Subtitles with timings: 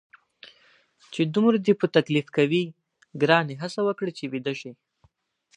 [1.13, 2.63] چې دومره دې په تکلیف کوي،
[3.21, 4.71] ګرانې هڅه وکړه چې ویده شې.